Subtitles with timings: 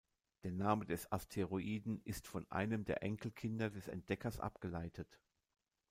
[0.41, 5.19] Der Name des Asteroiden ist von einem der Enkelkinder des Entdeckers abgeleitet.